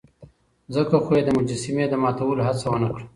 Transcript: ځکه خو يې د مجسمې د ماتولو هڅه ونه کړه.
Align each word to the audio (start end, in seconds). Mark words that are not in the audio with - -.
ځکه 0.75 0.95
خو 1.03 1.11
يې 1.17 1.21
د 1.25 1.29
مجسمې 1.37 1.85
د 1.89 1.93
ماتولو 2.03 2.41
هڅه 2.47 2.67
ونه 2.69 2.87
کړه. 2.93 3.05